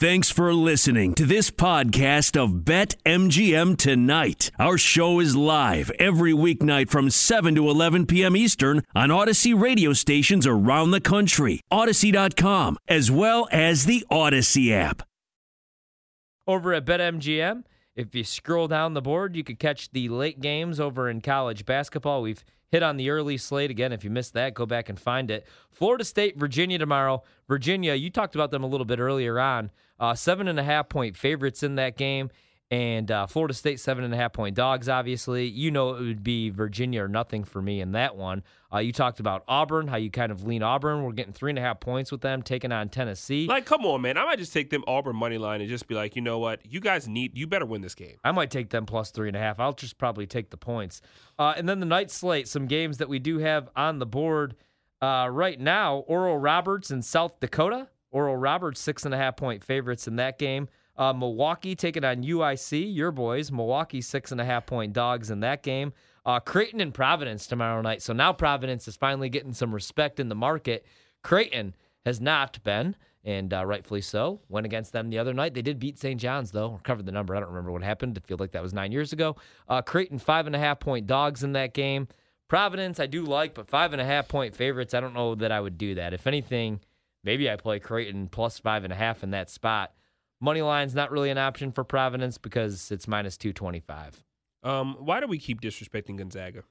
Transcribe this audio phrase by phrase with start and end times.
[0.00, 4.52] Thanks for listening to this podcast of Bet MGM Tonight.
[4.56, 8.36] Our show is live every weeknight from 7 to 11 p.m.
[8.36, 15.02] Eastern on Audacy radio stations around the country, Audacy.com, as well as the Audacy app.
[16.46, 17.64] Over at BetMGM,
[17.98, 21.66] if you scroll down the board, you could catch the late games over in college
[21.66, 22.22] basketball.
[22.22, 23.92] We've hit on the early slate again.
[23.92, 25.48] If you missed that, go back and find it.
[25.72, 27.24] Florida State, Virginia tomorrow.
[27.48, 29.72] Virginia, you talked about them a little bit earlier on.
[29.98, 32.30] Uh, seven and a half point favorites in that game.
[32.70, 35.46] And uh, Florida State, seven and a half point dogs, obviously.
[35.46, 38.42] You know it would be Virginia or nothing for me in that one.
[38.70, 41.02] Uh, you talked about Auburn, how you kind of lean Auburn.
[41.02, 43.46] We're getting three and a half points with them, taking on Tennessee.
[43.46, 44.18] Like, come on, man.
[44.18, 46.60] I might just take them Auburn money line and just be like, you know what?
[46.70, 48.16] You guys need, you better win this game.
[48.22, 49.58] I might take them plus three and a half.
[49.58, 51.00] I'll just probably take the points.
[51.38, 54.56] Uh, and then the night slate, some games that we do have on the board
[55.00, 57.88] uh, right now Oral Roberts in South Dakota.
[58.10, 60.68] Oral Roberts, six and a half point favorites in that game.
[60.98, 63.52] Uh, Milwaukee taking on UIC, your boys.
[63.52, 65.92] Milwaukee, six and a half point dogs in that game.
[66.26, 68.02] Uh, Creighton and Providence tomorrow night.
[68.02, 70.84] So now Providence is finally getting some respect in the market.
[71.22, 74.40] Creighton has not been, and uh, rightfully so.
[74.48, 75.54] Went against them the other night.
[75.54, 76.20] They did beat St.
[76.20, 76.80] John's, though.
[76.82, 77.36] Covered the number.
[77.36, 78.18] I don't remember what happened.
[78.22, 79.36] I feel like that was nine years ago.
[79.68, 82.08] Uh, Creighton, five and a half point dogs in that game.
[82.48, 85.52] Providence, I do like, but five and a half point favorites, I don't know that
[85.52, 86.14] I would do that.
[86.14, 86.80] If anything,
[87.22, 89.92] maybe I play Creighton plus five and a half in that spot.
[90.40, 94.22] Money line's not really an option for Providence because it's minus 225.
[94.62, 96.62] Um, why do we keep disrespecting Gonzaga?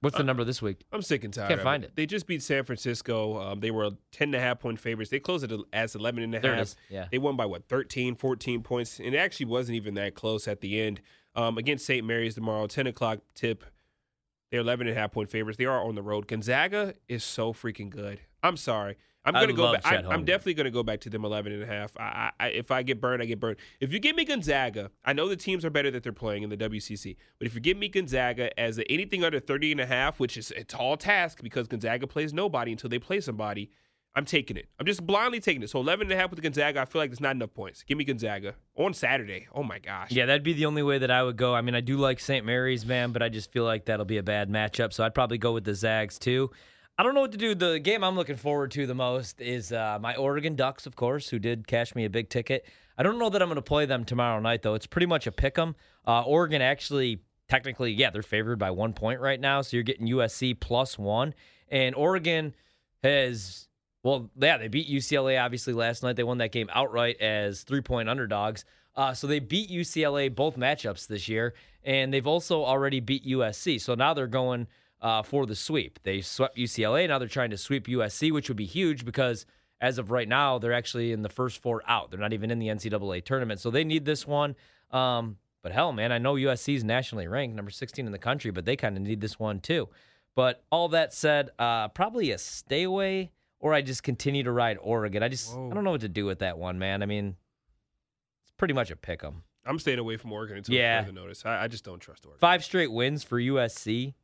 [0.00, 0.84] What's the number this week?
[0.92, 1.46] I'm sick and tired.
[1.46, 1.92] Can't of find it.
[1.94, 3.40] They just beat San Francisco.
[3.40, 5.12] Um, they were 10 and a half point favorites.
[5.12, 6.74] They closed it as 11 and a There half.
[6.90, 7.06] Yeah.
[7.08, 10.60] They won by what 13, 14 points, and it actually wasn't even that close at
[10.60, 11.00] the end.
[11.36, 12.04] Um, against St.
[12.04, 13.64] Mary's tomorrow, 10 o'clock tip.
[14.50, 15.56] They're 11 and a half point favorites.
[15.56, 16.26] They are on the road.
[16.26, 18.20] Gonzaga is so freaking good.
[18.42, 18.96] I'm sorry.
[19.24, 19.86] I'm going to go back.
[19.86, 21.92] I, I'm definitely going to go back to them 11 and a half.
[21.96, 23.58] I, I, if I get burned, I get burned.
[23.80, 26.50] If you give me Gonzaga, I know the teams are better that they're playing in
[26.50, 29.86] the WCC, but if you give me Gonzaga as a, anything under 30 and a
[29.86, 33.70] half, which is a tall task because Gonzaga plays nobody until they play somebody,
[34.14, 34.68] I'm taking it.
[34.78, 35.70] I'm just blindly taking it.
[35.70, 37.82] So 11 and a half with Gonzaga, I feel like there's not enough points.
[37.82, 39.46] Give me Gonzaga on Saturday.
[39.54, 40.10] Oh my gosh.
[40.10, 41.54] Yeah, that'd be the only way that I would go.
[41.54, 42.44] I mean, I do like St.
[42.44, 44.92] Mary's, man, but I just feel like that'll be a bad matchup.
[44.92, 46.50] So I'd probably go with the Zags too.
[46.98, 47.54] I don't know what to do.
[47.54, 51.30] The game I'm looking forward to the most is uh, my Oregon Ducks, of course,
[51.30, 52.66] who did cash me a big ticket.
[52.98, 54.74] I don't know that I'm going to play them tomorrow night, though.
[54.74, 55.74] It's pretty much a pick 'em.
[56.06, 59.62] Uh, Oregon actually, technically, yeah, they're favored by one point right now.
[59.62, 61.32] So you're getting USC plus one.
[61.70, 62.54] And Oregon
[63.02, 63.68] has,
[64.02, 66.16] well, yeah, they beat UCLA obviously last night.
[66.16, 68.66] They won that game outright as three point underdogs.
[68.94, 73.80] Uh, so they beat UCLA both matchups this year, and they've also already beat USC.
[73.80, 74.66] So now they're going
[75.02, 75.98] uh, for the sweep.
[76.04, 77.06] They swept UCLA.
[77.08, 79.44] Now they're trying to sweep USC, which would be huge because
[79.80, 82.10] as of right now, they're actually in the first four out.
[82.10, 83.60] They're not even in the NCAA tournament.
[83.60, 84.54] So they need this one.
[84.92, 88.50] Um, but hell, man, I know USC is nationally ranked, number 16 in the country,
[88.52, 89.88] but they kind of need this one too.
[90.34, 94.78] But all that said, uh, probably a stay away, or I just continue to ride
[94.80, 95.22] Oregon.
[95.22, 97.02] I just I don't know what to do with that one, man.
[97.02, 97.36] I mean,
[98.44, 99.42] it's pretty much a pick 'em.
[99.64, 101.02] I'm staying away from Oregon until Yeah.
[101.02, 101.44] further notice.
[101.44, 102.40] I, I just don't trust Oregon.
[102.40, 104.14] Five straight wins for USC.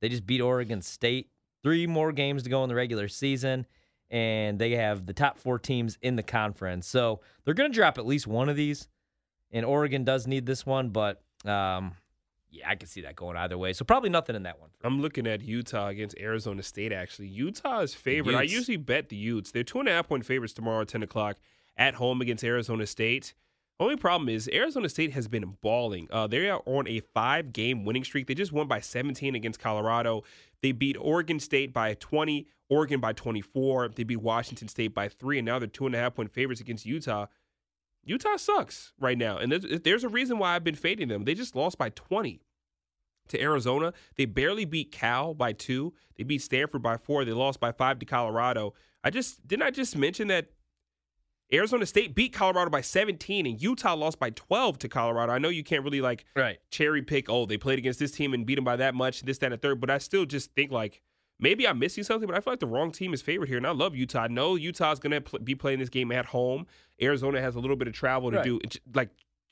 [0.00, 1.30] They just beat Oregon State.
[1.62, 3.66] Three more games to go in the regular season,
[4.10, 6.86] and they have the top four teams in the conference.
[6.86, 8.88] So they're going to drop at least one of these.
[9.50, 11.92] And Oregon does need this one, but um,
[12.50, 13.72] yeah, I can see that going either way.
[13.72, 14.70] So probably nothing in that one.
[14.82, 16.92] I'm looking at Utah against Arizona State.
[16.92, 18.34] Actually, Utah is favored.
[18.34, 19.50] I usually bet the Utes.
[19.50, 21.36] They're two and a half point favorites tomorrow at 10 o'clock
[21.76, 23.34] at home against Arizona State.
[23.78, 26.08] Only problem is Arizona State has been balling.
[26.10, 28.26] Uh, they are on a five game winning streak.
[28.26, 30.24] They just won by 17 against Colorado.
[30.62, 33.90] They beat Oregon State by 20, Oregon by 24.
[33.90, 36.60] They beat Washington State by three, and now they're two and a half point favorites
[36.60, 37.26] against Utah.
[38.02, 41.24] Utah sucks right now, and there's, there's a reason why I've been fading them.
[41.24, 42.40] They just lost by 20
[43.28, 43.92] to Arizona.
[44.16, 45.92] They barely beat Cal by two.
[46.16, 47.24] They beat Stanford by four.
[47.24, 48.74] They lost by five to Colorado.
[49.04, 50.48] I just didn't I just mention that
[51.52, 55.32] Arizona State beat Colorado by 17 and Utah lost by 12 to Colorado.
[55.32, 56.58] I know you can't really like Right.
[56.70, 59.38] cherry pick, oh, they played against this team and beat them by that much, this,
[59.38, 61.02] that, and the third, but I still just think like
[61.38, 63.58] maybe I'm missing something, but I feel like the wrong team is favored here.
[63.58, 64.22] And I love Utah.
[64.22, 66.66] I know Utah's going to pl- be playing this game at home.
[67.00, 68.44] Arizona has a little bit of travel to Right.
[68.44, 68.58] do,
[68.94, 69.10] like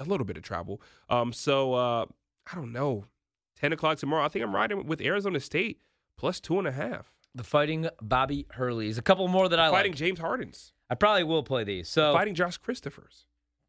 [0.00, 0.80] a little bit of travel.
[1.08, 2.06] Um, so uh,
[2.50, 3.04] I don't know.
[3.60, 4.24] 10 o'clock tomorrow.
[4.24, 5.80] I think I'm riding with Arizona State
[6.18, 7.12] plus two and a half.
[7.34, 8.98] The fighting Bobby Hurley's.
[8.98, 9.78] A couple more that I Fighting like.
[9.78, 10.72] Fighting James Harden's.
[10.90, 11.88] I probably will play these.
[11.88, 13.24] So Fighting Josh Christophers.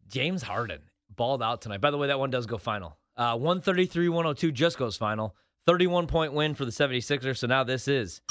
[0.07, 0.81] James Harden
[1.15, 1.81] balled out tonight.
[1.81, 2.97] By the way, that one does go final.
[3.15, 5.35] Uh, 133 102 just goes final.
[5.65, 7.37] 31 point win for the 76ers.
[7.37, 8.21] So now this is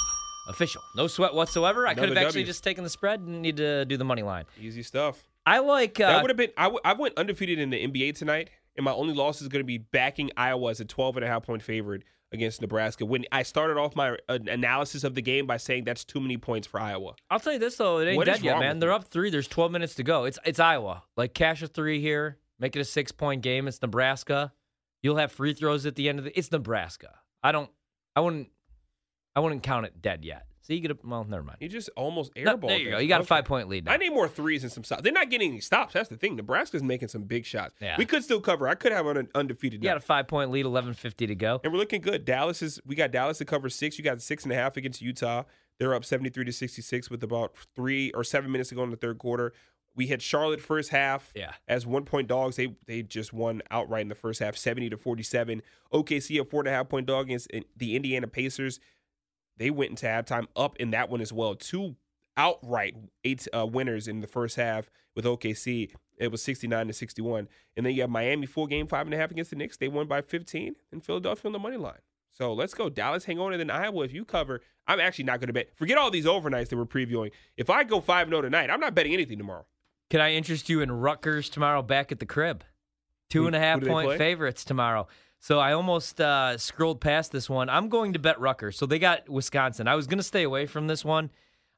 [0.49, 0.81] official.
[0.95, 1.85] No sweat whatsoever.
[1.85, 4.45] I could have actually just taken the spread and need to do the money line.
[4.59, 5.27] Easy stuff.
[5.45, 5.99] I like.
[5.99, 6.51] Uh, that would have been.
[6.57, 9.61] I, w- I went undefeated in the NBA tonight, and my only loss is going
[9.61, 13.05] to be backing Iowa as a 12 and a half point favorite against Nebraska.
[13.05, 16.37] When I started off my uh, analysis of the game by saying that's too many
[16.37, 17.15] points for Iowa.
[17.29, 18.79] I'll tell you this though, it ain't What dead yet, man.
[18.79, 19.29] They're up three.
[19.29, 20.25] There's 12 minutes to go.
[20.25, 21.03] It's it's Iowa.
[21.15, 23.67] Like cash a three here, make it a six point game.
[23.67, 24.53] It's Nebraska.
[25.03, 26.37] You'll have free throws at the end of the.
[26.37, 27.19] It's Nebraska.
[27.43, 27.69] I don't.
[28.15, 28.49] I wouldn't.
[29.35, 30.47] I wouldn't count it dead yet.
[30.67, 31.23] So you get a well.
[31.23, 31.59] Never mind.
[31.61, 32.97] You just almost No, there you go.
[32.97, 33.93] You got a five point lead now.
[33.93, 35.01] I need more threes and some stops.
[35.01, 35.93] They're not getting any stops.
[35.93, 36.35] That's the thing.
[36.35, 37.73] Nebraska's making some big shots.
[37.79, 37.95] Yeah.
[37.97, 38.67] We could still cover.
[38.67, 39.81] I could have an undefeated.
[39.81, 40.65] You got a five point lead.
[40.65, 41.61] 11:50 to go.
[41.63, 42.25] And we're looking good.
[42.25, 43.97] Dallas is we got Dallas to cover six.
[43.97, 45.43] You got six and a half against Utah.
[45.79, 48.97] They're up 73 to 66 with about three or seven minutes to go in the
[48.97, 49.53] third quarter.
[49.95, 51.53] We had Charlotte first half Yeah.
[51.67, 52.57] as one point dogs.
[52.57, 55.61] They they just won outright in the first half, 70 to 47.
[55.93, 58.79] OKC a four and a half point dog against uh, the Indiana Pacers.
[59.57, 61.55] They went into halftime up in that one as well.
[61.55, 61.95] Two
[62.35, 65.91] outright eight uh, winners in the first half with OKC.
[66.17, 67.47] It was 69 to 61.
[67.75, 69.77] And then you have Miami four game five and a half against the Knicks.
[69.77, 71.99] They won by 15 and Philadelphia on the money line.
[72.31, 72.89] So let's go.
[72.89, 74.03] Dallas hang on and then Iowa.
[74.03, 75.75] If you cover, I'm actually not going to bet.
[75.75, 77.31] Forget all these overnights that we're previewing.
[77.57, 79.65] If I go 5 0 tonight, I'm not betting anything tomorrow.
[80.09, 82.63] Can I interest you in Rutgers tomorrow back at the crib?
[83.29, 85.07] Two Who- and a half point favorites tomorrow.
[85.39, 87.69] So I almost uh, scrolled past this one.
[87.69, 88.77] I'm going to bet Rutgers.
[88.77, 89.87] So they got Wisconsin.
[89.87, 91.29] I was going to stay away from this one,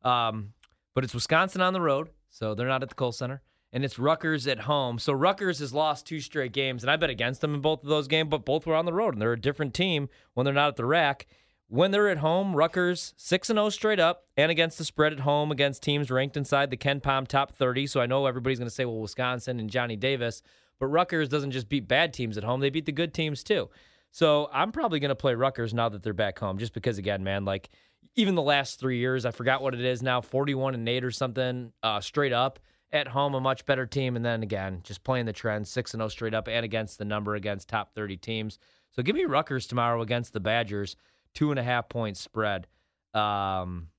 [0.03, 0.53] um,
[0.95, 2.09] but it's Wisconsin on the road.
[2.29, 3.41] So they're not at the Kohl Center.
[3.71, 4.97] And it's Rutgers at home.
[4.97, 7.89] So Rutgers has lost two straight games, and I bet against them in both of
[7.89, 10.53] those games, but both were on the road, and they're a different team when they're
[10.53, 11.27] not at the RAC.
[11.67, 15.51] When they're at home, Rutgers 6 0 straight up and against the spread at home
[15.51, 17.85] against teams ranked inside the KenPom top 30.
[17.85, 20.41] So I know everybody's going to say, well, Wisconsin and Johnny Davis,
[20.79, 23.69] but Rutgers doesn't just beat bad teams at home, they beat the good teams too.
[24.11, 27.23] So I'm probably going to play Rutgers now that they're back home, just because, again,
[27.23, 27.69] man, like
[28.15, 31.11] even the last three years, I forgot what it is now 41 and 8 or
[31.11, 32.59] something uh, straight up.
[32.91, 34.15] At home, a much better team.
[34.15, 37.05] And then again, just playing the trend 6 and 0 straight up and against the
[37.05, 38.57] number against top 30 teams.
[38.89, 40.95] So give me Rutgers tomorrow against the Badgers
[41.35, 42.65] two and a half point spread
[43.13, 43.89] um,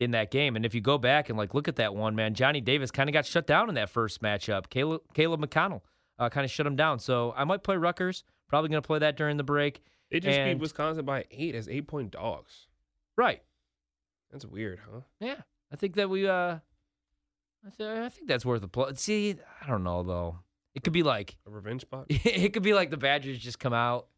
[0.00, 0.56] in that game.
[0.56, 3.08] And if you go back and like look at that one, man, Johnny Davis kind
[3.08, 4.68] of got shut down in that first matchup.
[4.68, 5.82] Caleb, Caleb McConnell
[6.18, 6.98] uh, kind of shut them down.
[6.98, 8.24] So I might play Rutgers.
[8.48, 9.82] Probably going to play that during the break.
[10.10, 12.66] They just beat Wisconsin by eight as eight point dogs.
[13.16, 13.42] Right.
[14.30, 15.00] That's weird, huh?
[15.20, 15.36] Yeah.
[15.72, 16.28] I think that we.
[16.28, 16.58] uh
[17.64, 18.92] I, th- I think that's worth a play.
[18.96, 20.38] See, I don't know though.
[20.74, 22.06] It could be like A revenge spot?
[22.08, 24.08] it could be like the Badgers just come out.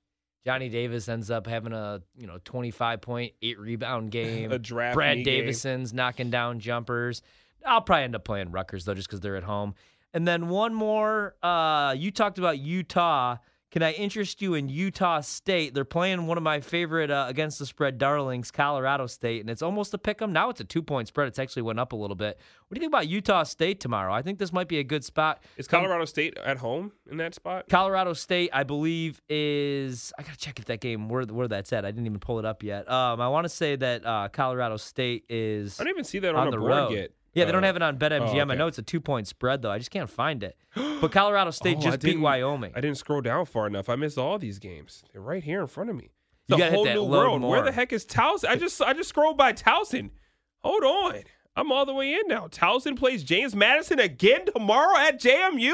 [0.46, 4.50] Johnny Davis ends up having a you know twenty five point eight rebound game.
[4.50, 5.40] A draft Brad me game.
[5.42, 7.22] Davison's knocking down jumpers.
[7.64, 9.74] I'll probably end up playing Rutgers though, just because they're at home.
[10.14, 11.34] And then one more.
[11.42, 13.36] Uh, you talked about Utah.
[13.72, 15.74] Can I interest you in Utah State?
[15.74, 19.62] They're playing one of my favorite uh, against the spread darlings, Colorado State, and it's
[19.62, 20.32] almost a pick 'em.
[20.32, 21.26] Now it's a two point spread.
[21.26, 22.38] It's actually went up a little bit.
[22.68, 24.14] What do you think about Utah State tomorrow?
[24.14, 25.42] I think this might be a good spot.
[25.56, 27.68] Is Colorado State at home in that spot?
[27.68, 30.12] Colorado State, I believe, is.
[30.16, 31.84] I gotta check if that game where where that's at.
[31.84, 32.88] I didn't even pull it up yet.
[32.88, 36.36] Um, I want to say that uh, Colorado State is I don't even see that
[36.36, 36.92] on on, the board road.
[36.92, 37.10] yet.
[37.34, 38.34] Yeah, they don't Uh, have it on BetMGM.
[38.36, 38.54] I okay.
[38.56, 39.70] know it's a two point spread though.
[39.70, 40.56] I just can't find it.
[40.74, 42.72] But Colorado State Oh, just beat Wyoming.
[42.74, 43.88] I didn't scroll down far enough.
[43.88, 45.02] I missed all these games.
[45.12, 46.10] They're right here in front of me.
[46.48, 47.42] Hit whole that new world.
[47.42, 48.48] Where the heck is Towson?
[48.48, 50.10] I just I just scrolled by Towson.
[50.62, 51.22] Hold on.
[51.56, 52.48] I'm all the way in now.
[52.48, 55.72] Towson plays James Madison again tomorrow at JMU.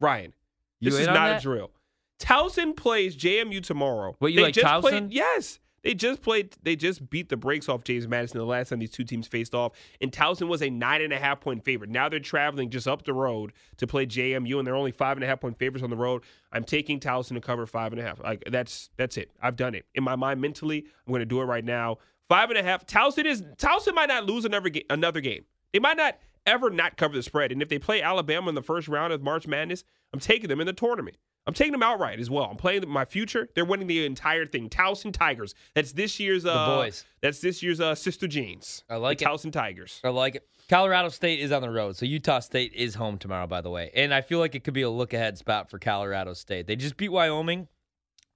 [0.00, 0.32] Ryan,
[0.80, 1.38] this is not that?
[1.40, 1.70] a drill.
[2.18, 4.14] Towson plays JMU tomorrow.
[4.18, 4.80] What, you They like just Towson?
[4.80, 5.58] Played, yes.
[5.82, 6.56] They just played.
[6.62, 9.54] They just beat the brakes off James Madison the last time these two teams faced
[9.54, 11.88] off, and Towson was a nine and a half point favorite.
[11.90, 15.24] Now they're traveling just up the road to play JMU, and they're only five and
[15.24, 16.22] a half point favorites on the road.
[16.52, 18.20] I'm taking Towson to cover five and a half.
[18.20, 19.30] Like that's that's it.
[19.40, 20.84] I've done it in my mind mentally.
[21.06, 21.96] I'm going to do it right now.
[22.28, 22.86] Five and a half.
[22.86, 25.44] Towson is Towson might not lose another ga- another game.
[25.72, 27.52] They might not ever not cover the spread.
[27.52, 30.60] And if they play Alabama in the first round of March Madness, I'm taking them
[30.60, 31.16] in the tournament.
[31.46, 32.44] I'm taking them outright as well.
[32.44, 33.48] I'm playing my future.
[33.54, 34.68] They're winning the entire thing.
[34.68, 35.54] Towson Tigers.
[35.74, 37.04] That's this year's uh, boys.
[37.22, 38.84] That's this year's uh, Sister Jeans.
[38.90, 39.28] I like the it.
[39.28, 40.00] Towson Tigers.
[40.04, 40.46] I like it.
[40.68, 43.48] Colorado State is on the road, so Utah State is home tomorrow.
[43.48, 45.78] By the way, and I feel like it could be a look ahead spot for
[45.80, 46.68] Colorado State.
[46.68, 47.66] They just beat Wyoming,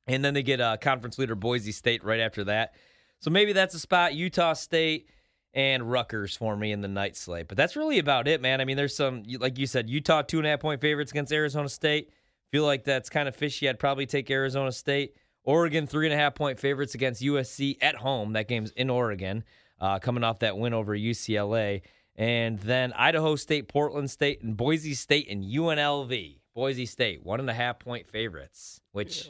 [0.08, 2.74] and then they get uh, conference leader Boise State right after that.
[3.20, 4.14] So maybe that's a spot.
[4.14, 5.08] Utah State
[5.54, 7.46] and Rutgers for me in the night slate.
[7.46, 8.60] But that's really about it, man.
[8.60, 11.32] I mean, there's some like you said, Utah two and a half point favorites against
[11.32, 12.10] Arizona State.
[12.54, 13.68] Feel like that's kind of fishy.
[13.68, 15.16] I'd probably take Arizona State.
[15.42, 18.34] Oregon three and a half point favorites against USC at home.
[18.34, 19.42] That game's in Oregon,
[19.80, 21.82] uh, coming off that win over UCLA.
[22.14, 26.38] And then Idaho State, Portland State, and Boise State and UNLV.
[26.54, 29.28] Boise State, one and a half point favorites, which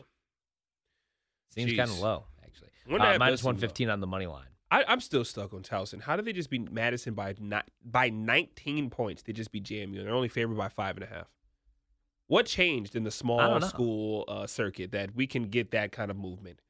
[1.49, 2.69] seems kind of low, actually.
[2.85, 3.51] One and a Uh, half minus does seem low.
[3.53, 4.49] 115 on the money line.
[4.71, 6.03] I, I'm still stuck on Towson.
[6.03, 9.23] How did they just beat Madison by not, by 19 points?
[9.23, 11.31] They just beat JMU, and they're only favored by five and a half.
[12.27, 16.17] What changed in the small school uh, circuit that we can get that kind of
[16.17, 16.61] movement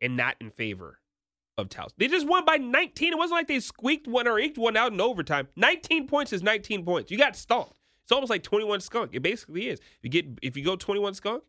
[0.00, 0.98] and not in favor
[1.56, 1.92] of Towson?
[1.96, 3.12] They just won by 19.
[3.12, 5.48] It wasn't like they squeaked one or eked one out in overtime.
[5.56, 7.10] 19 points is 19 points.
[7.10, 7.78] You got stomped.
[8.04, 9.10] It's almost like 21 skunk.
[9.14, 9.80] It basically is.
[10.02, 11.42] You get if you go 21 skunk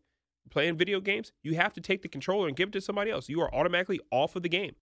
[0.50, 3.28] playing video games, you have to take the controller and give it to somebody else.
[3.28, 4.74] You are automatically off of the game.